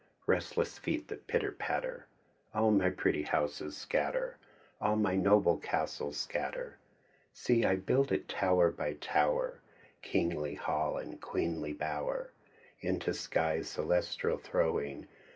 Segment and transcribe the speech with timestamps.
[0.25, 2.07] Restless feet that pitter patter.
[2.55, 4.37] All my pretty houses scatter.
[4.81, 6.77] All my noble castles scatter.
[7.35, 9.59] See I build it tower by tower.
[10.01, 12.31] Kingly hall and queenly bower.
[12.79, 15.07] Into skies celestial throwing.